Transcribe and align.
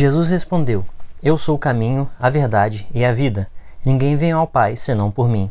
Jesus 0.00 0.30
respondeu: 0.30 0.82
Eu 1.22 1.36
sou 1.36 1.56
o 1.56 1.58
caminho, 1.58 2.08
a 2.18 2.30
verdade 2.30 2.86
e 2.90 3.04
a 3.04 3.12
vida. 3.12 3.46
Ninguém 3.84 4.16
vem 4.16 4.32
ao 4.32 4.46
Pai 4.46 4.74
senão 4.74 5.10
por 5.10 5.28
mim. 5.28 5.50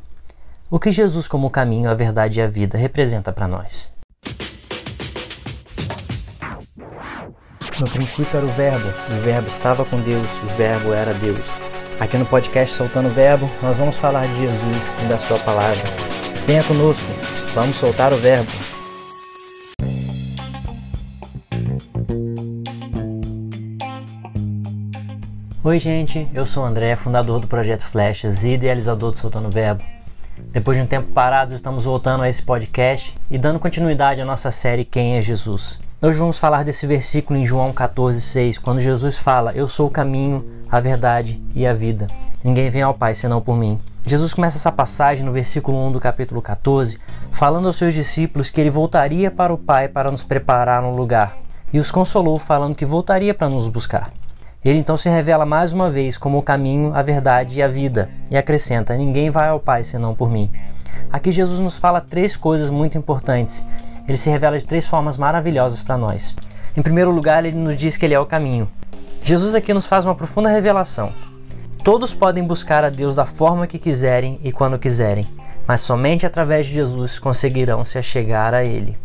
O 0.71 0.79
que 0.79 0.91
Jesus, 0.91 1.27
como 1.27 1.45
o 1.45 1.51
caminho, 1.51 1.87
a 1.87 1.93
verdade 1.93 2.40
e 2.40 2.42
a 2.42 2.48
vida, 2.48 2.75
representa 2.75 3.32
para 3.32 3.48
nós? 3.48 3.92
No 7.80 7.88
princípio 7.88 8.38
era 8.38 8.46
o 8.48 8.52
Verbo, 8.54 8.88
o 8.88 9.21
Verbo 9.21 9.48
estava 9.50 9.86
com 9.86 10.02
Deus, 10.02 10.25
o 10.43 10.57
Verbo 10.57 10.93
era 10.93 11.13
Deus. 11.13 11.45
Aqui 12.00 12.18
no 12.18 12.25
podcast 12.25 12.75
Soltando 12.75 13.07
o 13.07 13.13
Verbo, 13.13 13.47
nós 13.61 13.77
vamos 13.77 13.97
falar 13.97 14.25
de 14.25 14.36
Jesus 14.36 15.04
e 15.04 15.09
da 15.09 15.20
Sua 15.20 15.38
palavra. 15.38 15.84
Venha 16.47 16.63
conosco, 16.63 17.05
vamos 17.54 17.75
soltar 17.75 18.11
o 18.11 18.18
Verbo. 18.18 18.50
Oi, 25.70 25.77
gente, 25.77 26.28
eu 26.33 26.47
sou 26.47 26.64
o 26.64 26.65
André, 26.65 26.96
fundador 26.96 27.39
do 27.39 27.47
Projeto 27.47 27.86
Flechas 27.86 28.43
e 28.43 28.54
idealizador 28.54 29.11
do 29.11 29.18
Soltando 29.18 29.51
Verbo. 29.51 29.83
Depois 30.51 30.75
de 30.75 30.82
um 30.82 30.87
tempo 30.87 31.11
parados, 31.11 31.54
estamos 31.54 31.86
voltando 31.86 32.23
a 32.23 32.28
esse 32.28 32.42
podcast 32.42 33.16
e 33.30 33.38
dando 33.38 33.59
continuidade 33.59 34.20
à 34.20 34.26
nossa 34.26 34.50
série 34.50 34.84
Quem 34.84 35.16
é 35.16 35.22
Jesus. 35.22 35.80
Hoje 36.02 36.18
vamos 36.18 36.40
falar 36.40 36.64
desse 36.64 36.88
versículo 36.88 37.38
em 37.38 37.45
João 37.45 37.72
14,6, 37.72 38.59
quando 38.59 38.82
Jesus 38.82 39.20
fala: 39.20 39.54
Eu 39.54 39.68
sou 39.68 39.86
o 39.86 39.92
caminho, 39.92 40.44
a 40.72 40.80
verdade 40.80 41.40
e 41.54 41.68
a 41.68 41.72
vida. 41.72 42.08
Ninguém 42.44 42.72
vem 42.72 42.81
ao 42.81 42.95
Pai 42.95 43.14
senão 43.14 43.40
por 43.40 43.56
mim. 43.56 43.80
Jesus 44.08 44.34
começa 44.34 44.58
essa 44.58 44.72
passagem 44.72 45.23
no 45.23 45.31
versículo 45.31 45.78
1 45.86 45.92
do 45.92 46.00
capítulo 46.00 46.42
14, 46.42 46.98
falando 47.31 47.67
aos 47.67 47.76
seus 47.76 47.94
discípulos 47.94 48.50
que 48.50 48.59
ele 48.59 48.72
voltaria 48.72 49.30
para 49.30 49.54
o 49.54 49.58
Pai 49.58 49.88
para 49.88 50.09
nos 50.09 50.23
preparar 50.23 50.84
um 50.84 50.95
lugar, 50.95 51.38
e 51.72 51.78
os 51.78 51.92
consolou 51.92 52.40
falando 52.40 52.76
que 52.76 52.86
voltaria 52.86 53.36
para 53.36 53.48
nos 53.48 53.67
buscar. 53.67 54.12
Ele 54.63 54.80
então 54.80 54.98
se 54.98 55.09
revela 55.09 55.45
mais 55.45 55.72
uma 55.72 55.90
vez 55.90 56.18
como 56.18 56.38
o 56.38 56.44
caminho, 56.44 56.94
a 56.94 57.02
verdade 57.02 57.59
e 57.59 57.63
a 57.63 57.67
vida, 57.67 58.09
e 58.30 58.38
acrescenta: 58.38 58.95
Ninguém 58.95 59.30
vai 59.30 59.50
ao 59.50 59.59
Pai 59.59 59.84
senão 59.84 60.14
por 60.14 60.30
mim. 60.30 60.52
Aqui 61.11 61.31
Jesus 61.31 61.59
nos 61.59 61.78
fala 61.78 62.02
três 62.02 62.36
coisas 62.36 62.69
muito 62.69 62.97
importantes 62.97 63.66
ele 64.09 64.17
se 64.17 64.30
revela 64.30 64.58
de 64.58 64.66
três 64.66 64.88
formas 64.88 65.17
maravilhosas 65.17 65.84
para 65.84 65.95
nós. 65.95 66.34
Em 66.75 66.81
primeiro 66.81 67.11
lugar, 67.11 67.45
ele 67.45 67.56
nos 67.56 67.78
diz 67.78 67.95
que 67.95 68.06
ele 68.06 68.16
é 68.16 68.19
o 68.19 68.25
caminho. 68.25 68.67
Jesus 69.22 69.53
aqui 69.53 69.72
nos 69.72 69.86
faz 69.86 70.03
uma 70.03 70.16
profunda 70.16 70.50
revelação. 70.50 71.14
Todos 71.84 72.12
podem 72.12 72.44
buscar 72.44 72.84
a 72.84 72.89
Deus 72.89 73.16
da 73.16 73.25
forma 73.25 73.67
que 73.67 73.78
quiserem 73.78 74.39
e 74.44 74.52
quando 74.52 74.80
quiserem, 74.80 75.28
mas 75.67 75.81
somente 75.81 76.25
através 76.25 76.66
de 76.66 76.73
Jesus 76.73 77.19
conseguirão 77.19 77.86
se 77.86 78.00
achegar 78.00 78.53
a 78.56 78.64
Ele. 78.64 78.97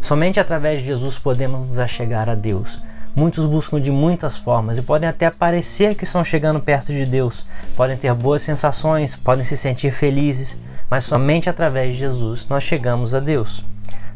Somente 0.00 0.40
através 0.40 0.80
de 0.80 0.86
Jesus 0.86 1.16
podemos 1.16 1.68
nos 1.68 1.78
achegar 1.78 2.28
a 2.28 2.34
Deus. 2.34 2.80
Muitos 3.14 3.44
buscam 3.44 3.80
de 3.80 3.90
muitas 3.90 4.36
formas 4.36 4.78
e 4.78 4.82
podem 4.82 5.08
até 5.08 5.30
parecer 5.30 5.94
que 5.94 6.04
estão 6.04 6.24
chegando 6.24 6.60
perto 6.60 6.92
de 6.92 7.04
Deus, 7.04 7.44
podem 7.76 7.96
ter 7.96 8.14
boas 8.14 8.42
sensações, 8.42 9.16
podem 9.16 9.44
se 9.44 9.56
sentir 9.56 9.90
felizes, 9.90 10.56
mas 10.88 11.04
somente 11.04 11.50
através 11.50 11.92
de 11.92 11.98
Jesus 11.98 12.46
nós 12.48 12.62
chegamos 12.62 13.14
a 13.14 13.20
Deus. 13.20 13.64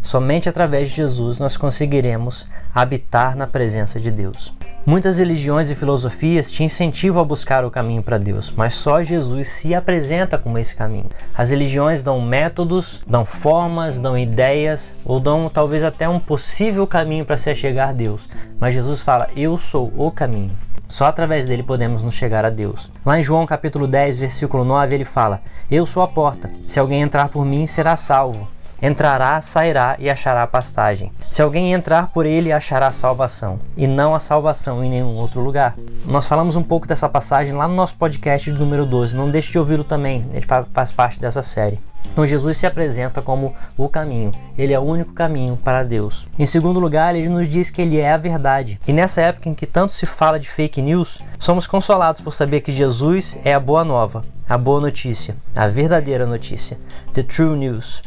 Somente 0.05 0.50
através 0.50 0.91
de 0.91 0.97
Jesus 0.97 1.38
nós 1.38 1.56
conseguiremos 1.56 2.47
habitar 2.74 3.34
na 3.34 3.47
presença 3.47 3.98
de 3.98 4.10
Deus. 4.10 4.52
Muitas 4.84 5.16
religiões 5.16 5.70
e 5.70 5.74
filosofias 5.74 6.50
te 6.50 6.62
incentivam 6.62 7.22
a 7.22 7.24
buscar 7.24 7.64
o 7.64 7.70
caminho 7.70 8.02
para 8.02 8.19
Deus, 8.19 8.52
mas 8.55 8.75
só 8.75 9.02
Jesus 9.02 9.48
se 9.48 9.75
apresenta 9.75 10.36
como 10.36 10.58
esse 10.58 10.77
caminho. 10.77 11.08
As 11.34 11.48
religiões 11.48 12.02
dão 12.02 12.20
métodos, 12.20 13.00
dão 13.06 13.25
formas, 13.25 13.98
dão 13.98 14.16
ideias 14.16 14.94
ou 15.06 15.19
dão 15.19 15.48
talvez 15.48 15.82
até 15.82 16.06
um 16.06 16.20
possível 16.20 16.86
caminho 16.86 17.25
para 17.25 17.38
se 17.38 17.55
chegar 17.55 17.88
a 17.88 17.92
Deus, 17.92 18.28
mas 18.60 18.75
Jesus 18.75 19.00
fala: 19.00 19.28
Eu 19.34 19.56
sou 19.56 19.91
o 19.97 20.10
caminho. 20.10 20.52
Só 20.86 21.06
através 21.06 21.47
dele 21.47 21.62
podemos 21.62 22.02
nos 22.02 22.12
chegar 22.12 22.44
a 22.44 22.50
Deus. 22.50 22.91
Lá 23.06 23.19
em 23.19 23.22
João 23.22 23.47
capítulo 23.47 23.86
10, 23.86 24.19
versículo 24.19 24.66
9, 24.66 24.94
ele 24.94 25.05
fala: 25.06 25.41
Eu 25.70 25.86
sou 25.86 26.02
a 26.02 26.08
porta. 26.08 26.50
Se 26.66 26.78
alguém 26.78 27.00
entrar 27.00 27.30
por 27.30 27.47
mim, 27.47 27.66
será 27.66 27.97
salvo 27.97 28.53
entrará, 28.87 29.41
sairá 29.41 29.97
e 29.99 30.11
achará 30.11 30.47
pastagem. 30.47 31.11
Se 31.31 31.41
alguém 31.41 31.72
entrar 31.72 32.09
por 32.09 32.27
ele, 32.27 32.53
achará 32.53 32.93
salvação, 32.93 33.59
e 33.78 33.87
não 33.87 34.15
a 34.15 34.21
salvação 34.21 34.84
em 34.84 34.91
nenhum 34.91 35.17
outro 35.17 35.41
lugar. 35.41 35.75
Nós 36.05 36.27
falamos 36.27 36.55
um 36.55 36.62
pouco 36.62 36.87
dessa 36.87 37.09
passagem 37.09 37.55
lá 37.55 37.67
no 37.67 37.75
nosso 37.75 37.94
podcast 37.94 38.53
de 38.53 38.59
número 38.59 38.84
12, 38.84 39.17
não 39.17 39.31
deixe 39.31 39.50
de 39.50 39.59
ouvi-lo 39.59 39.84
também, 39.84 40.27
ele 40.34 40.47
faz 40.73 40.93
parte 40.93 41.19
dessa 41.19 41.43
série. 41.43 41.81
Então 42.12 42.27
Jesus 42.27 42.59
se 42.59 42.67
apresenta 42.67 43.23
como 43.23 43.56
o 43.78 43.89
caminho. 43.89 44.31
Ele 44.59 44.75
é 44.75 44.78
o 44.78 44.83
único 44.83 45.15
caminho 45.15 45.56
para 45.56 45.83
Deus. 45.83 46.28
Em 46.39 46.44
segundo 46.44 46.78
lugar, 46.78 47.17
ele 47.17 47.31
nos 47.31 47.49
diz 47.49 47.71
que 47.71 47.81
ele 47.81 47.99
é 47.99 48.12
a 48.12 48.19
verdade. 48.19 48.78
E 48.87 48.93
nessa 48.93 49.23
época 49.23 49.49
em 49.49 49.55
que 49.55 49.67
tanto 49.67 49.94
se 49.94 50.05
fala 50.05 50.39
de 50.39 50.47
fake 50.47 50.83
news, 50.83 51.19
somos 51.39 51.67
consolados 51.67 52.21
por 52.21 52.33
saber 52.33 52.61
que 52.61 52.71
Jesus 52.71 53.39
é 53.43 53.55
a 53.55 53.59
boa 53.59 53.83
nova, 53.83 54.23
a 54.47 54.59
boa 54.59 54.81
notícia, 54.81 55.34
a 55.56 55.67
verdadeira 55.67 56.27
notícia, 56.27 56.78
the 57.15 57.23
true 57.23 57.56
news. 57.56 58.03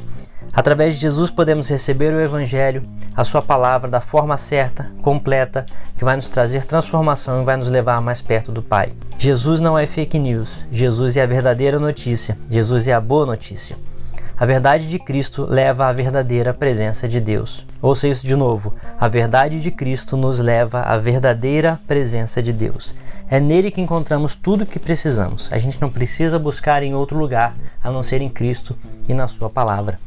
Através 0.54 0.96
de 0.96 1.02
Jesus 1.02 1.30
podemos 1.30 1.70
receber 1.70 2.14
o 2.14 2.22
Evangelho, 2.22 2.84
a 3.16 3.24
Sua 3.24 3.42
palavra, 3.42 3.90
da 3.90 4.02
forma 4.02 4.38
certa, 4.38 4.92
completa, 5.02 5.66
que 5.96 6.04
vai 6.04 6.16
nos 6.16 6.30
trazer 6.30 6.66
transformação 6.66 7.42
e 7.42 7.46
vai 7.46 7.58
nos 7.58 7.70
levar 7.70 8.02
mais 8.02 8.22
perto 8.22 8.52
do 8.52 8.62
Pai. 8.62 8.94
Jesus 9.18 9.60
não 9.60 9.78
é 9.78 9.86
fake 9.86 10.20
news, 10.20 10.64
Jesus 10.72 11.18
é 11.18 11.24
a 11.24 11.28
verdadeira 11.28 11.80
notícia, 11.80 12.38
Jesus 12.50 12.88
é 12.88 12.94
a 12.94 13.02
boa 13.02 13.26
notícia. 13.26 13.78
A 14.40 14.46
verdade 14.46 14.88
de 14.88 15.00
Cristo 15.00 15.48
leva 15.50 15.88
à 15.88 15.92
verdadeira 15.92 16.54
presença 16.54 17.08
de 17.08 17.20
Deus. 17.20 17.66
Ouça 17.82 18.08
isso 18.08 18.26
de 18.26 18.36
novo. 18.36 18.72
A 19.00 19.08
verdade 19.08 19.60
de 19.60 19.72
Cristo 19.72 20.16
nos 20.16 20.40
leva 20.40 20.82
à 20.82 20.96
verdadeira 20.96 21.80
presença 21.88 22.40
de 22.40 22.54
Deus. 22.54 22.94
É 23.32 23.40
nele 23.40 23.72
que 23.72 23.82
encontramos 23.82 24.36
tudo 24.36 24.64
o 24.64 24.68
que 24.68 24.78
precisamos. 24.78 25.52
A 25.52 25.58
gente 25.58 25.82
não 25.82 25.90
precisa 25.90 26.38
buscar 26.38 26.84
em 26.84 26.94
outro 26.94 27.18
lugar 27.18 27.56
a 27.84 27.90
não 27.90 28.04
ser 28.04 28.22
em 28.22 28.30
Cristo 28.30 28.78
e 29.10 29.14
na 29.16 29.28
Sua 29.28 29.50
palavra. 29.50 30.00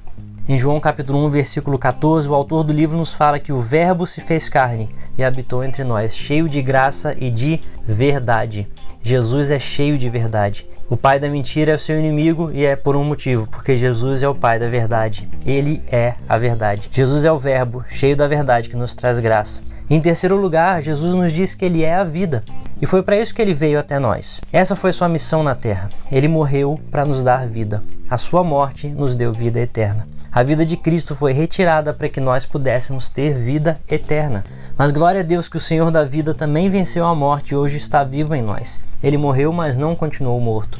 Em 0.50 0.58
João 0.58 0.80
capítulo 0.80 1.24
1, 1.26 1.30
versículo 1.30 1.78
14, 1.78 2.28
o 2.28 2.34
autor 2.34 2.64
do 2.64 2.72
livro 2.72 2.98
nos 2.98 3.14
fala 3.14 3.38
que 3.38 3.52
o 3.52 3.60
Verbo 3.60 4.04
se 4.04 4.20
fez 4.20 4.48
carne 4.48 4.88
e 5.16 5.22
habitou 5.22 5.62
entre 5.62 5.84
nós, 5.84 6.12
cheio 6.12 6.48
de 6.48 6.60
graça 6.60 7.14
e 7.20 7.30
de 7.30 7.60
verdade. 7.86 8.66
Jesus 9.00 9.52
é 9.52 9.60
cheio 9.60 9.96
de 9.96 10.10
verdade. 10.10 10.66
O 10.88 10.96
pai 10.96 11.20
da 11.20 11.28
mentira 11.28 11.70
é 11.70 11.74
o 11.76 11.78
seu 11.78 11.96
inimigo 11.96 12.50
e 12.52 12.64
é 12.64 12.74
por 12.74 12.96
um 12.96 13.04
motivo, 13.04 13.46
porque 13.46 13.76
Jesus 13.76 14.24
é 14.24 14.28
o 14.28 14.34
pai 14.34 14.58
da 14.58 14.68
verdade. 14.68 15.28
Ele 15.46 15.84
é 15.86 16.14
a 16.28 16.36
verdade. 16.36 16.88
Jesus 16.90 17.24
é 17.24 17.30
o 17.30 17.38
Verbo, 17.38 17.84
cheio 17.88 18.16
da 18.16 18.26
verdade, 18.26 18.68
que 18.68 18.76
nos 18.76 18.92
traz 18.92 19.20
graça. 19.20 19.60
Em 19.88 20.00
terceiro 20.00 20.36
lugar, 20.36 20.82
Jesus 20.82 21.14
nos 21.14 21.30
diz 21.30 21.54
que 21.54 21.64
ele 21.64 21.84
é 21.84 21.94
a 21.94 22.02
vida. 22.02 22.42
E 22.82 22.86
foi 22.86 23.04
para 23.04 23.16
isso 23.16 23.32
que 23.32 23.40
ele 23.40 23.54
veio 23.54 23.78
até 23.78 24.00
nós. 24.00 24.40
Essa 24.52 24.74
foi 24.74 24.92
sua 24.92 25.08
missão 25.08 25.44
na 25.44 25.54
terra. 25.54 25.88
Ele 26.10 26.26
morreu 26.26 26.80
para 26.90 27.04
nos 27.04 27.22
dar 27.22 27.46
vida. 27.46 27.84
A 28.10 28.16
sua 28.16 28.42
morte 28.42 28.88
nos 28.88 29.14
deu 29.14 29.32
vida 29.32 29.60
eterna. 29.60 30.08
A 30.32 30.44
vida 30.44 30.64
de 30.64 30.76
Cristo 30.76 31.16
foi 31.16 31.32
retirada 31.32 31.92
para 31.92 32.08
que 32.08 32.20
nós 32.20 32.46
pudéssemos 32.46 33.08
ter 33.08 33.34
vida 33.34 33.80
eterna. 33.90 34.44
Mas 34.78 34.92
glória 34.92 35.22
a 35.22 35.24
Deus 35.24 35.48
que 35.48 35.56
o 35.56 35.60
Senhor 35.60 35.90
da 35.90 36.04
vida 36.04 36.32
também 36.32 36.70
venceu 36.70 37.04
a 37.04 37.12
morte 37.16 37.50
e 37.50 37.56
hoje 37.56 37.76
está 37.78 38.04
vivo 38.04 38.32
em 38.32 38.40
nós. 38.40 38.80
Ele 39.02 39.16
morreu, 39.16 39.52
mas 39.52 39.76
não 39.76 39.96
continuou 39.96 40.40
morto. 40.40 40.78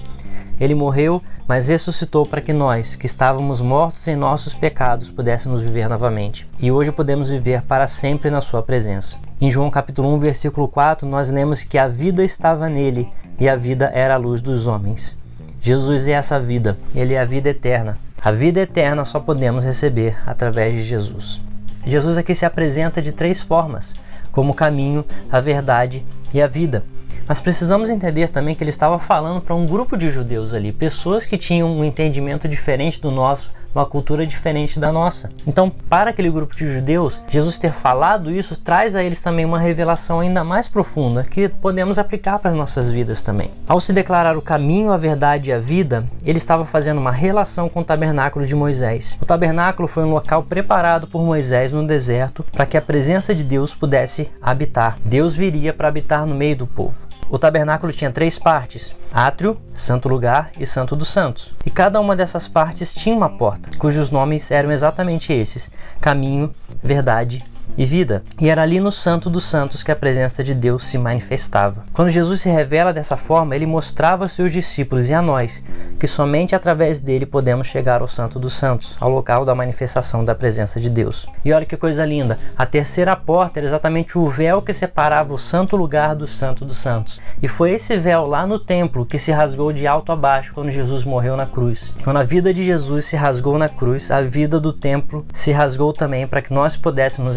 Ele 0.61 0.73
morreu, 0.73 1.21
mas 1.49 1.67
ressuscitou 1.67 2.25
para 2.25 2.41
que 2.41 2.53
nós, 2.53 2.95
que 2.95 3.07
estávamos 3.07 3.61
mortos 3.61 4.07
em 4.07 4.15
nossos 4.15 4.55
pecados, 4.55 5.11
pudéssemos 5.11 5.63
viver 5.63 5.89
novamente. 5.89 6.49
E 6.61 6.71
hoje 6.71 6.93
podemos 6.93 7.29
viver 7.29 7.63
para 7.63 7.89
sempre 7.89 8.31
na 8.31 8.41
Sua 8.41 8.63
presença. 8.63 9.17
Em 9.41 9.51
João 9.51 9.69
capítulo 9.69 10.15
1, 10.15 10.19
versículo 10.21 10.69
4, 10.69 11.09
nós 11.09 11.29
lemos 11.29 11.65
que 11.65 11.77
a 11.77 11.89
vida 11.89 12.23
estava 12.23 12.69
nele 12.69 13.09
e 13.37 13.49
a 13.49 13.57
vida 13.57 13.91
era 13.93 14.15
a 14.15 14.19
luz 14.19 14.41
dos 14.41 14.69
homens. 14.69 15.17
Jesus 15.61 16.07
é 16.07 16.13
essa 16.13 16.39
vida, 16.39 16.79
ele 16.95 17.15
é 17.15 17.21
a 17.21 17.25
vida 17.25 17.49
eterna. 17.49 17.99
A 18.23 18.31
vida 18.31 18.61
eterna 18.61 19.07
só 19.07 19.19
podemos 19.19 19.65
receber 19.65 20.15
através 20.27 20.75
de 20.75 20.83
Jesus. 20.83 21.41
Jesus 21.87 22.19
aqui 22.19 22.35
se 22.35 22.45
apresenta 22.45 23.01
de 23.01 23.13
três 23.13 23.41
formas: 23.41 23.95
como 24.31 24.53
o 24.53 24.55
caminho, 24.55 25.07
a 25.33 25.41
verdade 25.41 26.05
e 26.35 26.43
a 26.43 26.47
vida. 26.47 26.85
Mas 27.27 27.41
precisamos 27.41 27.89
entender 27.89 28.29
também 28.29 28.55
que 28.55 28.63
ele 28.63 28.69
estava 28.69 28.99
falando 28.99 29.41
para 29.41 29.55
um 29.55 29.65
grupo 29.65 29.97
de 29.97 30.11
judeus 30.11 30.53
ali, 30.53 30.71
pessoas 30.71 31.25
que 31.25 31.39
tinham 31.39 31.75
um 31.75 31.83
entendimento 31.83 32.47
diferente 32.47 33.01
do 33.01 33.11
nosso 33.11 33.51
uma 33.75 33.87
cultura 33.87 34.27
diferente 34.27 34.79
da 34.79 34.93
nossa. 34.93 35.31
Então, 35.47 35.71
para 35.71 36.11
aquele 36.11 36.31
grupo 36.31 36.55
de 36.55 36.71
judeus, 36.71 37.23
Jesus 37.29 37.59
ter 37.59 37.73
falado 37.73 38.31
isso 38.31 38.57
traz 38.57 38.95
a 38.97 39.03
eles 39.03 39.23
também 39.23 39.45
uma 39.45 39.59
revelação 39.59 40.21
ainda 40.21 40.45
mais 40.45 40.69
profunda 40.69 41.25
que 41.25 41.49
podemos 41.49 41.99
aplicar 41.99 42.39
para 42.39 42.51
as 42.51 42.57
nossas 42.57 42.89
vidas 42.89 43.23
também. 43.23 43.51
Ao 43.67 43.81
se 43.81 43.93
declarar 43.93 44.37
o 44.37 44.43
caminho, 44.43 44.93
a 44.93 44.97
verdade 44.97 45.51
e 45.51 45.53
a 45.53 45.59
vida, 45.59 46.05
ele 46.25 46.39
estava 46.39 46.65
fazendo 46.65 46.99
uma 46.99 47.13
relação 47.13 47.69
com 47.69 47.81
o 47.81 47.85
tabernáculo 47.85 48.45
de 48.45 48.55
Moisés. 48.55 49.19
O 49.21 49.27
tabernáculo 49.27 49.89
foi 49.89 50.05
um 50.05 50.13
local 50.13 50.43
preparado 50.43 51.07
por 51.07 51.23
Moisés 51.23 51.73
no 51.73 51.87
deserto 51.87 52.45
para 52.53 52.67
que 52.67 52.77
a 52.77 52.83
presença 52.83 53.35
de 53.35 53.45
Deus 53.45 53.75
pudesse 53.75 54.31
habitar. 54.41 54.99
Deus 55.05 55.35
viria 55.35 55.73
para 55.73 55.89
habitar 55.89 56.27
no 56.27 56.35
meio 56.35 56.57
do 56.57 56.67
povo. 56.67 57.07
O 57.31 57.39
tabernáculo 57.39 57.93
tinha 57.93 58.11
três 58.11 58.39
partes: 58.39 58.93
átrio, 59.13 59.57
santo 59.73 60.09
lugar 60.09 60.51
e 60.59 60.67
santo 60.67 60.97
dos 60.97 61.09
santos. 61.09 61.55
E 61.65 61.71
cada 61.71 62.01
uma 62.01 62.17
dessas 62.17 62.49
partes 62.49 62.93
tinha 62.93 63.15
uma 63.15 63.31
porta, 63.31 63.71
cujos 63.79 64.11
nomes 64.11 64.51
eram 64.51 64.73
exatamente 64.73 65.33
esses: 65.33 65.71
caminho, 66.01 66.53
verdade 66.83 67.45
e 67.77 67.85
vida. 67.85 68.23
E 68.41 68.49
era 68.49 68.63
ali 68.63 68.81
no 68.81 68.93
Santo 68.93 69.31
dos 69.31 69.45
Santos 69.45 69.83
que 69.83 69.91
a 69.91 69.97
presença 69.97 70.43
de 70.45 70.55
Deus 70.55 70.85
se 70.87 70.99
manifestava. 70.99 71.85
Quando 71.93 72.11
Jesus 72.11 72.41
se 72.41 72.51
revela 72.51 72.93
dessa 72.93 73.17
forma, 73.17 73.55
ele 73.57 73.67
mostrava 73.67 74.25
aos 74.25 74.33
seus 74.33 74.53
discípulos 74.53 75.09
e 75.09 75.15
a 75.15 75.23
nós 75.23 75.63
que 75.99 76.07
somente 76.07 76.55
através 76.55 77.01
dele 77.01 77.27
podemos 77.27 77.67
chegar 77.67 78.01
ao 78.01 78.09
Santo 78.09 78.39
dos 78.39 78.55
Santos, 78.55 78.97
ao 78.99 79.11
local 79.11 79.45
da 79.45 79.55
manifestação 79.55 80.25
da 80.25 80.35
presença 80.35 80.81
de 80.81 80.89
Deus. 80.89 81.27
E 81.45 81.53
olha 81.53 81.67
que 81.67 81.77
coisa 81.77 82.07
linda, 82.07 82.39
a 82.57 82.65
terceira 82.65 83.15
porta 83.15 83.61
era 83.61 83.67
exatamente 83.67 84.17
o 84.17 84.27
véu 84.29 84.63
que 84.63 84.73
separava 84.73 85.35
o 85.35 85.39
santo 85.39 85.77
lugar 85.77 86.15
do 86.15 86.27
Santo 86.27 86.65
dos 86.65 86.79
Santos. 86.79 87.21
E 87.43 87.49
foi 87.49 87.73
esse 87.73 87.97
véu 87.97 88.27
lá 88.27 88.47
no 88.47 88.59
templo 88.59 89.05
que 89.05 89.19
se 89.19 89.31
rasgou 89.31 89.73
de 89.73 89.87
alto 89.87 90.11
a 90.11 90.17
baixo 90.17 90.53
quando 90.55 90.71
Jesus 90.71 91.05
morreu 91.05 91.37
na 91.37 91.47
cruz. 91.47 91.93
Quando 92.03 92.19
a 92.19 92.23
vida 92.23 92.53
de 92.53 92.65
Jesus 92.65 93.05
se 93.05 93.17
rasgou 93.17 93.59
na 93.59 93.69
cruz, 93.69 94.11
a 94.11 94.23
vida 94.23 94.59
do 94.59 94.73
templo 94.73 95.27
se 95.35 95.53
rasgou 95.53 95.93
também 95.93 96.27
para 96.27 96.41
que 96.41 96.53
nós 96.53 96.77
pudéssemos 96.77 97.37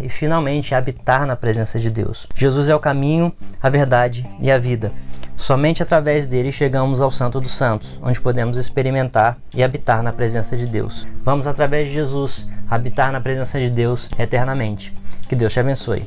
e 0.00 0.08
finalmente 0.08 0.74
habitar 0.74 1.26
na 1.26 1.34
presença 1.34 1.78
de 1.78 1.90
Deus. 1.90 2.26
Jesus 2.34 2.68
é 2.68 2.74
o 2.74 2.80
caminho, 2.80 3.32
a 3.62 3.68
verdade 3.68 4.26
e 4.40 4.50
a 4.50 4.58
vida. 4.58 4.92
Somente 5.36 5.82
através 5.82 6.26
dele 6.26 6.52
chegamos 6.52 7.00
ao 7.00 7.10
Santo 7.10 7.40
dos 7.40 7.52
Santos, 7.52 7.98
onde 8.02 8.20
podemos 8.20 8.56
experimentar 8.56 9.36
e 9.52 9.64
habitar 9.64 10.02
na 10.02 10.12
presença 10.12 10.56
de 10.56 10.66
Deus. 10.66 11.06
Vamos, 11.24 11.46
através 11.46 11.88
de 11.88 11.94
Jesus, 11.94 12.48
habitar 12.70 13.10
na 13.10 13.20
presença 13.20 13.58
de 13.58 13.68
Deus 13.68 14.08
eternamente. 14.18 14.94
Que 15.28 15.34
Deus 15.34 15.52
te 15.52 15.60
abençoe. 15.60 16.06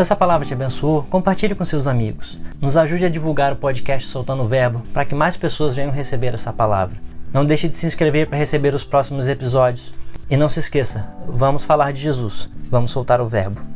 Se 0.00 0.02
essa 0.02 0.16
palavra 0.16 0.46
te 0.46 0.54
abençoou, 0.54 1.02
compartilhe 1.10 1.54
com 1.54 1.62
seus 1.62 1.86
amigos. 1.86 2.38
Nos 2.58 2.74
ajude 2.74 3.04
a 3.04 3.10
divulgar 3.10 3.52
o 3.52 3.56
podcast 3.56 4.08
Soltando 4.08 4.42
o 4.42 4.48
Verbo 4.48 4.82
para 4.94 5.04
que 5.04 5.14
mais 5.14 5.36
pessoas 5.36 5.74
venham 5.74 5.90
receber 5.90 6.32
essa 6.32 6.54
palavra. 6.54 6.96
Não 7.34 7.44
deixe 7.44 7.68
de 7.68 7.76
se 7.76 7.86
inscrever 7.86 8.26
para 8.26 8.38
receber 8.38 8.74
os 8.74 8.82
próximos 8.82 9.28
episódios. 9.28 9.92
E 10.30 10.38
não 10.38 10.48
se 10.48 10.58
esqueça, 10.58 11.06
vamos 11.28 11.64
falar 11.64 11.92
de 11.92 12.00
Jesus, 12.00 12.48
vamos 12.70 12.92
soltar 12.92 13.20
o 13.20 13.28
verbo. 13.28 13.69